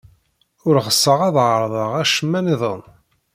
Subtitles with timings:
[0.67, 2.81] Ur ɣseɣ ad ɛerḍeɣ acemma niḍen.